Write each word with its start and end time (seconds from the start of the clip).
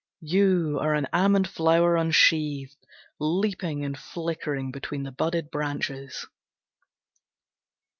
You 0.23 0.79
are 0.81 0.95
an 0.95 1.07
almond 1.13 1.47
flower 1.47 1.95
unsheathed 1.95 2.87
Leaping 3.19 3.85
and 3.85 3.95
flickering 3.95 4.71
between 4.71 5.03
the 5.03 5.11
budded 5.11 5.51
branches. 5.51 6.25